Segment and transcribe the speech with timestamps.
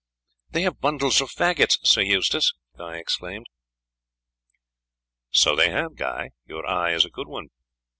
[0.49, 3.45] "They have bundles of faggots, Sir Eustace!" Guy exclaimed.
[5.29, 6.31] "So they have, Guy!
[6.47, 7.49] Your eye is a good one.